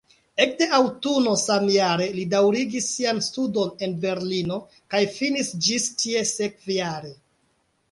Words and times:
Ekde 0.43 0.67
aŭtuno 0.77 1.33
samjare 1.41 2.07
li 2.15 2.23
daŭrigis 2.31 2.87
sian 2.95 3.21
studon 3.27 3.85
en 3.89 3.95
Berlino 4.07 4.59
kaj 4.95 5.05
finis 5.21 5.55
ĝis 5.69 5.89
tie 6.03 6.27
sekvajare. 6.35 7.17